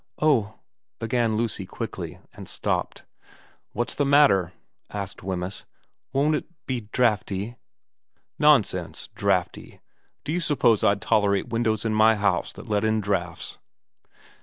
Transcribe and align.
'Oh' 0.17 0.55
began 0.99 1.37
Lucy 1.37 1.67
quickly; 1.67 2.17
and 2.33 2.49
stopped.' 2.49 3.03
What's 3.73 3.93
the 3.93 4.03
matter?' 4.03 4.51
asked 4.89 5.21
Wemyss.' 5.21 5.65
Won't 6.11 6.33
it 6.33 6.45
be 6.65 6.87
draughty?' 6.91 7.51
4 7.51 7.57
Nonsense. 8.39 9.09
Draughty. 9.13 9.79
Do 10.23 10.31
you 10.31 10.39
suppose 10.39 10.83
I'd 10.83 11.03
tolerate 11.03 11.49
windows 11.49 11.85
in 11.85 11.93
my 11.93 12.15
house 12.15 12.51
that 12.53 12.67
let 12.67 12.83
in 12.83 12.99
draughts 12.99 13.59